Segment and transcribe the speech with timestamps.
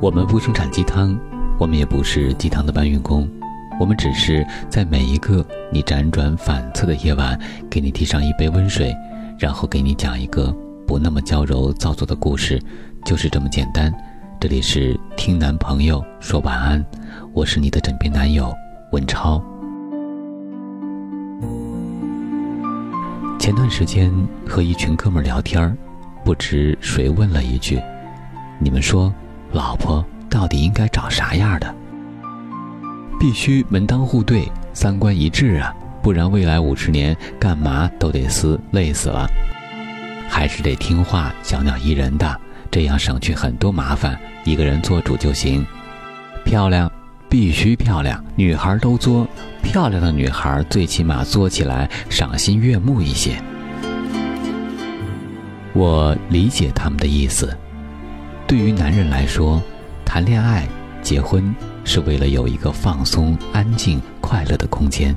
[0.00, 1.14] 我们不生产鸡汤，
[1.58, 3.28] 我们也不是鸡汤的搬运工，
[3.78, 7.38] 我们只是在每一个你辗转反侧的夜晚，
[7.68, 8.96] 给你递上一杯温水，
[9.38, 12.58] 然后给你讲一个不那么娇柔造作的故事，
[13.04, 13.92] 就是这么简单。
[14.40, 16.82] 这里是听男朋友说晚安，
[17.34, 18.50] 我是你的枕边男友
[18.92, 19.38] 文超。
[23.38, 24.10] 前段时间
[24.48, 25.76] 和一群哥们聊天儿
[26.24, 27.78] 不知谁问了一句
[28.58, 29.12] ：“你们说，
[29.52, 31.74] 老婆到底应该找啥样的？
[33.18, 39.28] 必须门当户对、三观一致啊，不然未来五十年干嘛都得撕，累死了。
[40.28, 45.66] 还是得听话、小鸟依人的。”这样省去很多麻烦，一个人做主就行。
[46.44, 46.88] 漂亮，
[47.28, 49.26] 必须漂亮，女孩都作，
[49.60, 53.42] 漂亮的女孩最起码作起来赏心悦目一些。
[55.72, 57.52] 我理解他们的意思。
[58.50, 59.62] 对于男人来说，
[60.04, 60.68] 谈恋爱、
[61.02, 65.14] 结婚是为了有一个放松、安静、快乐的空间，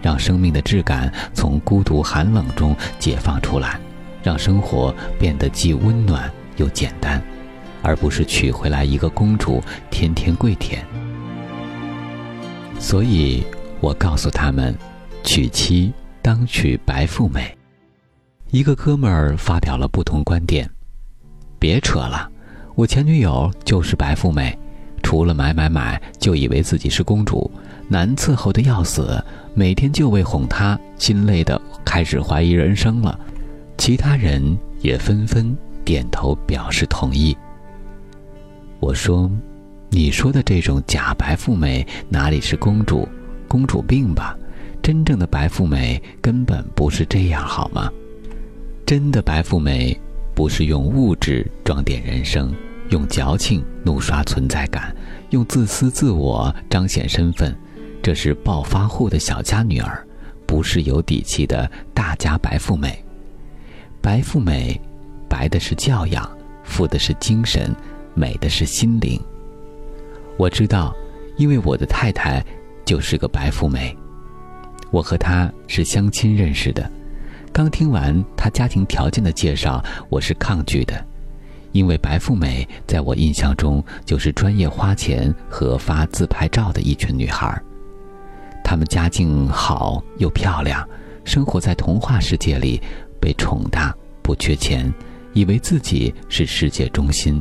[0.00, 3.78] 让生命的质感从孤独寒冷中解放出来，
[4.22, 6.32] 让生活变得既温暖。
[6.56, 7.22] 又简单，
[7.82, 10.82] 而不是娶回来一个公主，天天跪舔。
[12.78, 13.44] 所以
[13.82, 14.74] 我告诉他们，
[15.22, 15.92] 娶妻
[16.22, 17.54] 当娶白富美。
[18.50, 20.66] 一个哥们儿发表了不同观点，
[21.58, 22.30] 别扯了，
[22.80, 24.58] 我前女友就是白富美，
[25.02, 27.50] 除了买买买，就以为自己是公主，
[27.88, 33.20] 难伺候的要死，每天就为哄她，心累的开始怀疑人生了。
[33.76, 35.54] 其他人也纷纷。
[35.84, 37.36] 点头表示同意。
[38.78, 39.30] 我说
[39.90, 43.06] ：“你说的这种假白富美哪里是公主？
[43.46, 44.34] 公主病吧？
[44.82, 47.92] 真正的白富美根本不是这样，好吗？
[48.86, 49.94] 真的白富美
[50.34, 52.54] 不是用物质装点人生，
[52.90, 54.94] 用矫情怒刷存在感，
[55.30, 57.56] 用自私自我彰显身份。
[58.02, 60.06] 这是暴发户的小家女儿，
[60.46, 63.04] 不是有底气的大家白富美。
[64.00, 64.80] 白富美。”
[65.30, 66.28] 白的是教养，
[66.64, 67.72] 富的是精神，
[68.14, 69.18] 美的是心灵。
[70.36, 70.92] 我知道，
[71.36, 72.44] 因为我的太太
[72.84, 73.96] 就是个白富美。
[74.90, 76.90] 我和她是相亲认识的。
[77.52, 81.06] 刚听完她家庭条件的介绍，我是抗拒的，
[81.72, 87.60] 因为白富美在我印象中就是专业花钱和发自拍照的一群女孩。
[88.64, 90.86] 她们家境好又漂亮，
[91.24, 92.80] 生活在童话世界里，
[93.20, 94.92] 被宠大，不缺钱。
[95.32, 97.40] 以为自己是世界中心，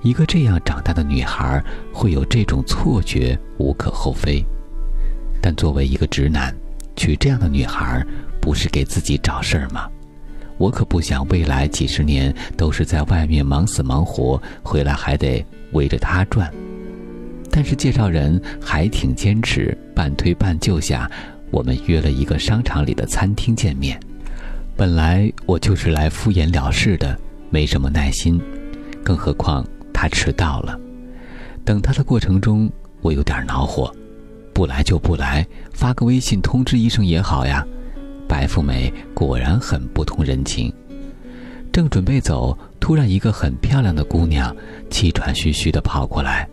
[0.00, 1.60] 一个这样长大的女孩
[1.92, 4.44] 会有这种错觉，无可厚非。
[5.42, 6.54] 但作为一个直男，
[6.94, 8.06] 娶这样的女孩，
[8.40, 9.90] 不是给自己找事儿吗？
[10.60, 16.52] 我可不想未来几十年都是在外面忙死忙活，回来还得围着他转。
[17.50, 21.10] 但是介绍人还挺坚持，半推半就下，
[21.50, 23.98] 我们约了一个商场里的餐厅见面。
[24.76, 27.18] 本来我就是来敷衍了事的，
[27.48, 28.38] 没什么耐心，
[29.02, 30.78] 更何况他迟到了。
[31.64, 32.70] 等他的过程中，
[33.00, 33.90] 我有点恼火，
[34.52, 37.66] 不来就不来，发个微信通知一声也好呀。
[38.30, 40.72] 白富美果然很不通人情。
[41.72, 44.54] 正准备走，突然一个很漂亮的姑娘
[44.88, 46.48] 气喘吁吁地跑过来，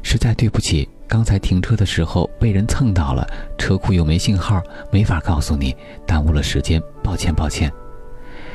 [0.00, 0.88] 实在对不起。
[1.08, 4.62] 刚才停车的时候被人蹭到了，车库又没信号，
[4.92, 5.74] 没法告诉你，
[6.06, 7.72] 耽误了时间，抱歉抱歉。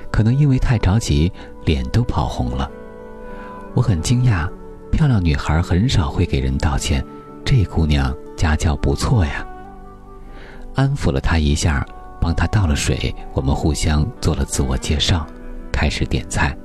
[0.09, 1.29] 可能因为太着急，
[1.65, 2.69] 脸都跑红了。
[3.73, 4.47] 我很惊讶，
[4.89, 7.03] 漂亮女孩很少会给人道歉，
[7.43, 9.45] 这姑娘家教不错呀。
[10.75, 11.85] 安抚了她一下，
[12.23, 15.27] 帮他倒了水，我们互相做了自我介绍，
[15.73, 16.55] 开始点菜。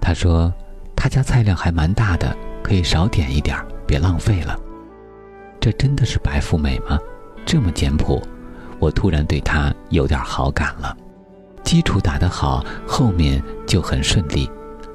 [0.00, 0.54] 他说，
[0.94, 4.56] 他家菜量还蛮大的，可以少点一点，别浪费了。
[5.58, 6.96] 这真的是白富美吗？
[7.44, 8.22] 这么简朴，
[8.78, 10.96] 我突然对他有点好感了。
[11.64, 14.48] 基础打得好，后面就很顺利，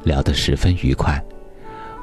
[0.06, 1.22] 聊得十分愉快。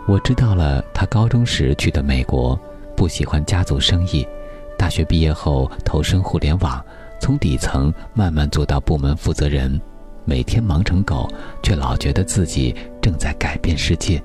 [0.06, 2.58] 我知道了，他高中时去的美国，
[2.94, 4.28] 不喜欢家族生意，
[4.76, 6.84] 大学毕业后投身互联网，
[7.20, 9.80] 从底层慢慢做到部门负责人，
[10.24, 11.28] 每天忙成狗，
[11.62, 14.22] 却老觉得自己正在改变世界。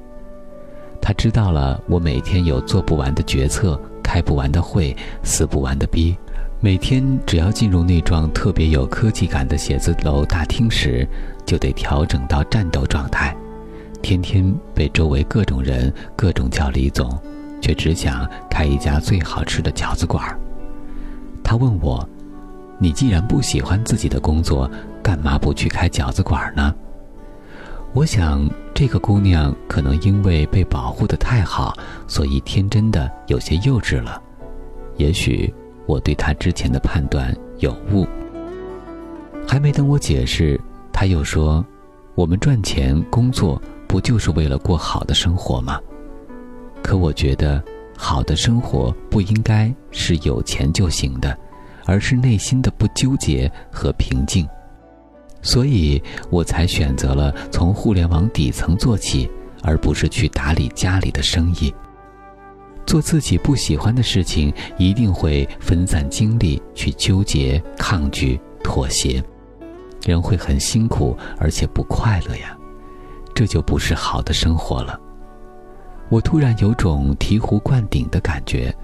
[1.01, 3.79] 他知道了，我每天有做不完的决策。
[4.03, 4.93] 开不完的会，
[5.23, 6.17] 撕不完的逼。
[6.59, 11.07] 每天只要进入那幢特别有科技感的写字楼大厅时，
[11.45, 13.33] 就得调整到战斗状态。
[14.01, 17.17] 天天被周围各种人各种叫李总，
[17.61, 20.37] 却只想开一家最好吃的饺子馆。
[21.41, 22.05] 他问我
[22.81, 24.69] ：“你既然不喜欢自己的工作，
[25.01, 26.75] 干嘛不去开饺子馆呢？”
[27.93, 28.49] 我想。
[28.73, 34.19] 这个姑娘可能因为被保护的太好，所以天真的有些幼稚了。
[34.97, 35.53] 也许
[35.85, 38.07] 我对她之前的判断有误。
[39.47, 40.59] 还没等我解释，
[40.91, 41.63] 她又说
[42.15, 45.79] ：“我们赚钱工作，不就是为了过好的生活吗？”
[46.81, 47.61] 可我觉得，
[47.95, 51.37] 好的生活不应该是有钱就行的，
[51.85, 54.47] 而是内心的不纠结和平静。
[55.41, 59.29] 所以我才选择了从互联网底层做起，
[59.63, 61.73] 而不是去打理家里的生意。
[62.85, 69.23] 做自己不喜欢的事情，一定会分散精力去纠结、抗拒、妥协，
[70.05, 72.57] 人会很辛苦，而且不快乐呀。
[73.33, 74.99] 这就不是好的生活了。
[76.09, 78.75] 我突然有种醍醐灌顶的感觉，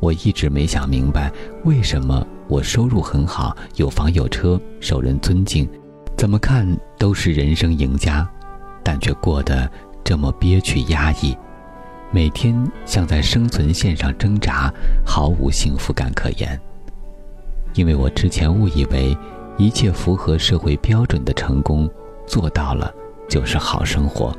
[0.00, 1.32] 我一直没想明白，
[1.64, 5.68] 为什么我收入很好，有房有车，受人尊敬。
[6.16, 6.66] 怎么看
[6.98, 8.28] 都是人生赢家，
[8.82, 9.68] 但却过得
[10.04, 11.36] 这么憋屈压抑，
[12.12, 12.54] 每天
[12.84, 14.72] 像在生存线上挣扎，
[15.04, 16.60] 毫无幸福感可言。
[17.74, 19.16] 因为我之前误以为
[19.56, 21.90] 一切符合社会标准的成功
[22.26, 22.94] 做到了
[23.28, 24.36] 就是好生活，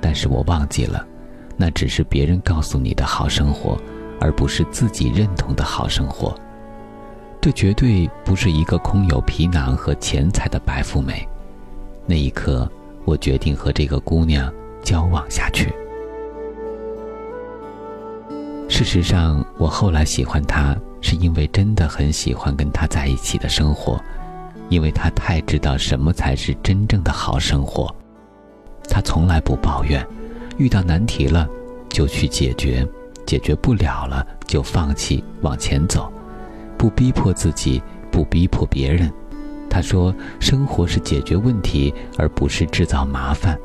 [0.00, 1.06] 但是我忘记了，
[1.56, 3.80] 那只是别人告诉你的好生活，
[4.20, 6.38] 而不是自己认同的好生活。
[7.40, 11.26] 这绝对不是一个空有皮囊和钱财的白富美。
[12.04, 12.68] 那一刻，
[13.04, 14.52] 我决定和这个姑娘
[14.82, 15.72] 交往下去。
[18.68, 24.00] 事实上，我后来喜欢她，是因为真的很喜欢跟她在一起的生活，
[24.68, 27.94] 因为她太知道什么才是真正的好生活。
[28.88, 30.04] 她从来不抱怨，
[30.58, 31.48] 遇到难题了
[31.88, 32.86] 就去解决，
[33.24, 36.12] 解决不了了就放弃，往前走。
[36.78, 39.12] 不逼迫自己，不逼迫别人。
[39.68, 43.58] 他说：“生活是解决问题，而不是制造麻烦。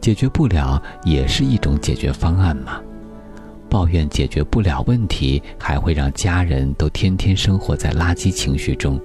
[0.00, 2.80] 解决不了，也是一种解决方案嘛。
[3.68, 8.98] 抱怨解决不了问题，还会让家人都天天生活在垃圾情绪中。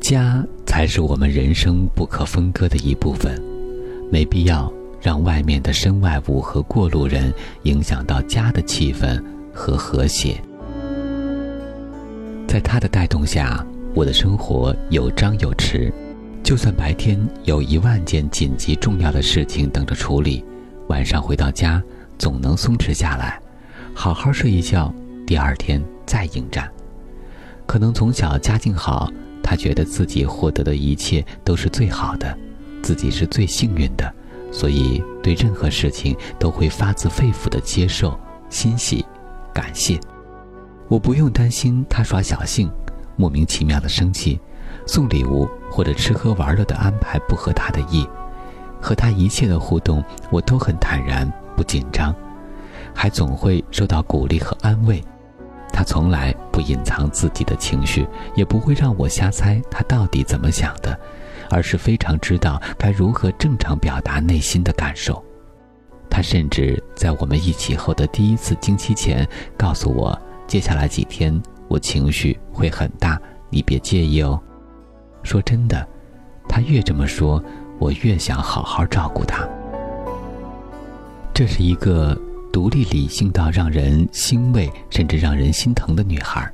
[0.00, 3.42] 家才是我们人生不可分割的一部分，
[4.10, 7.32] 没必要让外面的身外物和过路人
[7.62, 9.22] 影响到家的气氛
[9.52, 10.40] 和和谐。”
[12.50, 13.64] 在他的带动下，
[13.94, 15.88] 我的生活有张有弛。
[16.42, 20.44] 就算白天有一万件紧急重要的事情等着处理，
[20.88, 21.80] 晚上回到家
[22.18, 23.40] 总能松弛下来，
[23.94, 24.92] 好好睡一觉，
[25.24, 26.68] 第二天再应战。
[27.66, 29.08] 可能从小家境好，
[29.44, 32.36] 他觉得自己获得的一切都是最好的，
[32.82, 34.12] 自己是最幸运的，
[34.50, 38.18] 所以对任何事情都会发自肺腑的接受、
[38.48, 39.06] 欣喜、
[39.54, 40.00] 感谢。
[40.90, 42.68] 我不用担心他耍小性，
[43.14, 44.40] 莫名其妙的生气，
[44.88, 48.04] 送礼物或者吃喝玩乐的安排不合他的意，
[48.80, 50.02] 和他一切的互动
[50.32, 52.12] 我都很坦然不紧张，
[52.92, 55.00] 还总会受到鼓励和安慰。
[55.72, 58.04] 他从来不隐藏自己的情绪，
[58.34, 60.98] 也不会让我瞎猜他到底怎么想的，
[61.50, 65.24] 而是非常知道该如何正常表达内心的感受。
[66.10, 69.24] 他甚至在我们一起后的第一次经期前
[69.56, 70.20] 告诉我。
[70.50, 73.16] 接下来几天我情绪会很大，
[73.50, 74.36] 你别介意哦。
[75.22, 75.86] 说真的，
[76.48, 77.40] 他越这么说，
[77.78, 79.48] 我越想好好照顾他。
[81.32, 82.20] 这是一个
[82.52, 86.52] 独立理性到让人欣慰，甚至让人心疼的女孩。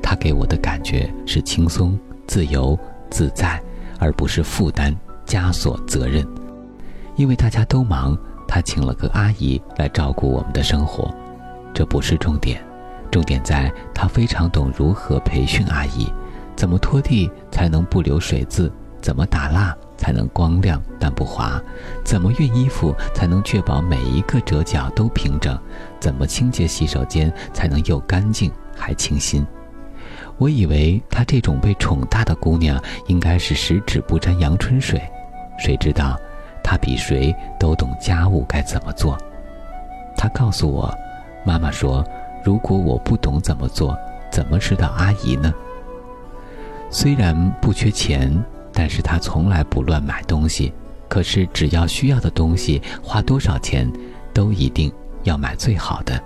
[0.00, 2.78] 她给我的感觉是轻松、自由、
[3.10, 3.60] 自在，
[3.98, 6.24] 而不是负担、枷锁、责任。
[7.16, 8.16] 因为大家都忙，
[8.46, 11.12] 她请了个阿姨来照顾我们的生活，
[11.74, 12.64] 这不是重点。
[13.14, 16.12] 重点在他非常懂如何培训阿姨，
[16.56, 18.68] 怎么拖地才能不留水渍，
[19.00, 21.62] 怎么打蜡才能光亮但不滑，
[22.02, 25.56] 怎么熨衣服才能确保每一个折角都平整，
[26.00, 29.46] 怎么清洁洗手间才能又干净还清新。
[30.36, 35.00] 我以为她这种被宠大的姑娘应该是十指不沾阳春水，
[35.56, 36.18] 谁知道
[36.64, 39.16] 她比谁都懂家务该怎么做。
[40.16, 40.92] 她告诉我，
[41.46, 42.04] 妈妈说。
[42.44, 43.96] 如果我不懂怎么做，
[44.30, 45.52] 怎么知道阿姨呢？
[46.90, 48.30] 虽然不缺钱，
[48.70, 50.70] 但是他从来不乱买东西。
[51.08, 53.90] 可是只要需要的东西，花多少钱，
[54.34, 56.22] 都一定要买最好的。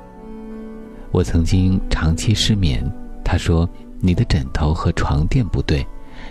[1.13, 2.85] 我曾经长期失眠，
[3.25, 3.69] 他说
[4.01, 5.87] 你的枕头和床垫不对，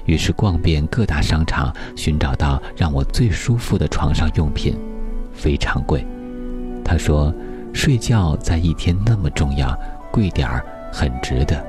[0.06, 4.76] 于是逛遍各大商场，寻找到让我最舒服的床上用品，
[5.32, 6.06] 非常贵。
[6.84, 7.34] 他说。
[7.74, 9.78] 睡觉在一天那么重要，
[10.12, 11.66] 贵点儿很值得。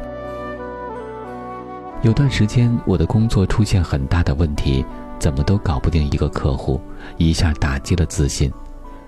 [2.02, 4.84] 有段时间，我的工作出现很大的问题，
[5.18, 6.80] 怎么都搞不定一个客户，
[7.16, 8.50] 一下打击了自信。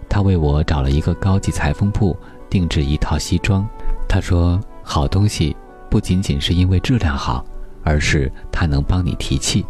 [0.08, 2.16] 他为我找了一个高级裁缝铺
[2.48, 3.64] 定制一套西装。
[4.08, 5.56] 他说：“好东西
[5.88, 7.44] 不仅仅是因为质量好，
[7.84, 9.64] 而是它能帮你提气。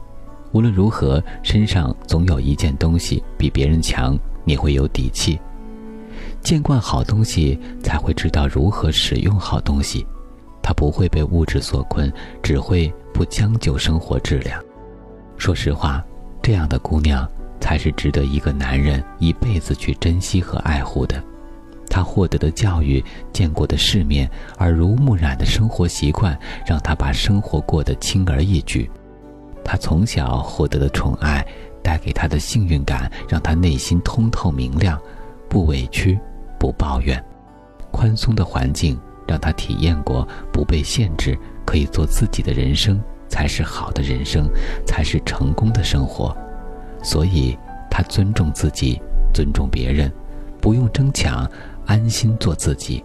[0.53, 5.39] 无论如何，身上总有一件东西比别人强，你会有底气。
[6.42, 10.06] 见惯好东西，才会知道如何使用好东西。
[10.62, 14.62] 他不会被物质所困，只会不将就生活质量。
[15.37, 16.04] 说实话，
[16.42, 17.28] 这样的姑娘
[17.61, 21.23] 才是值得一个男人一辈子去珍惜和爱护的。”
[21.90, 28.88] 他获得的教育、见过的世面、耳濡目染的生活习惯，让他把生活过得轻而易举。
[29.64, 31.44] 他从小获得的宠爱，
[31.82, 35.00] 带给他的幸运感，让他内心通透明亮，
[35.49, 36.16] 不委屈，
[36.61, 37.21] 不抱怨。
[37.90, 41.37] 宽松的环境让他体验过不被限制，
[41.67, 44.49] 可以做自己的人生，才是好的人生，
[44.87, 46.37] 才是成功的生活。
[47.02, 47.59] 所以，
[47.90, 49.00] 他尊重自己，
[49.35, 50.12] 尊重别人，
[50.61, 51.50] 不用争抢。
[51.87, 53.02] 安心做自己，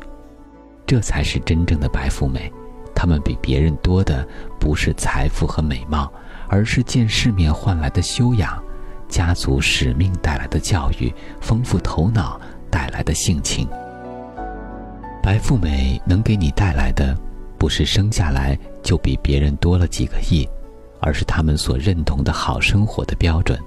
[0.86, 2.54] 这才是真正的白富美。
[2.94, 4.28] 她们比别人多的
[4.60, 6.12] 不是财富和美貌，
[6.48, 8.64] 而是见世面换来的修养，
[9.10, 12.40] 家族使命带来的教育，丰富头脑
[12.76, 13.66] 带来的性情。
[15.24, 17.18] 白富美能给你带来的，
[17.58, 20.46] 不是生下来就比别人多了几个亿，
[21.00, 23.58] 而是他们所认同的好生活的标准。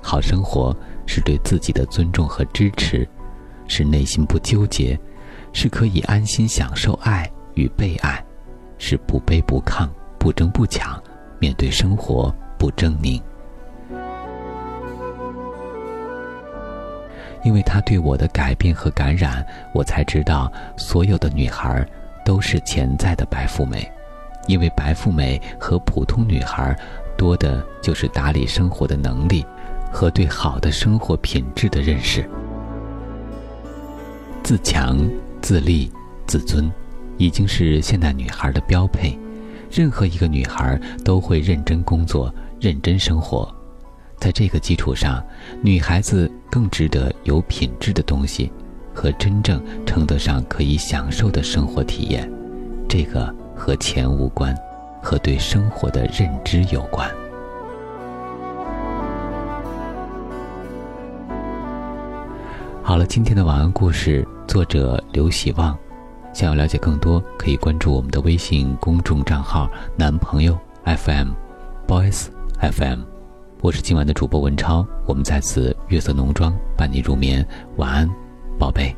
[0.00, 0.74] 好生活
[1.06, 3.06] 是对自己的尊重和支持。
[3.68, 4.98] 是内心不纠结，
[5.52, 8.24] 是可以安心享受爱与被爱，
[8.78, 9.86] 是不卑不亢、
[10.18, 11.00] 不争不抢，
[11.38, 13.20] 面对生活不狰狞。
[17.42, 21.86] 因为他对我的改变和感染，我才知道所有的女孩
[22.24, 23.90] 都是潜在的白富美。
[24.46, 26.76] 因为白富美和普通女孩
[27.16, 29.44] 多的就是打理生活的能力
[29.92, 32.28] 和对好的生活品质的认识。
[34.42, 34.98] 自强、
[35.40, 35.92] 自立、
[36.26, 36.70] 自尊，
[37.18, 39.16] 已经是现代女孩的标配。
[39.70, 43.54] 任何一个女孩都会认真工作、认真生活。
[44.20, 45.24] 在这个基础上，
[45.62, 48.52] 女孩子更值得有品质的东西
[48.94, 52.30] 和真正称得上可以享受的生活体验。
[52.86, 54.54] 这个和钱无关，
[55.02, 57.10] 和对生活的认知有关。
[62.82, 64.26] 好了，今天的晚安故事。
[64.46, 65.78] 作者刘喜旺，
[66.34, 72.26] 想要了解更多，可以关注我们的微信公众账号“男朋友 FM”，Boys
[72.60, 73.19] FM。
[73.62, 78.08] 我是今晚的主播文超，我们在此月色浓妆伴你入眠，晚安，
[78.58, 78.96] 宝贝。